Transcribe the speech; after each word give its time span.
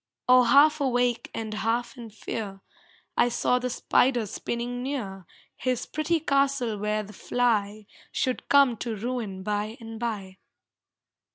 Or 0.27 0.47
half 0.47 0.81
awake, 0.81 1.29
and 1.31 1.53
half 1.53 1.95
in 1.95 2.09
fear, 2.09 2.61
I 3.15 3.29
saw 3.29 3.59
the 3.59 3.69
spider 3.69 4.25
spinning 4.25 4.81
near 4.81 5.27
His 5.55 5.85
pretty 5.85 6.19
castle 6.19 6.79
where 6.79 7.03
the 7.03 7.13
fly 7.13 7.85
Should 8.11 8.49
come 8.49 8.77
to 8.77 8.95
ruin 8.95 9.43
by 9.43 9.77
and 9.79 9.99
by. 9.99 10.39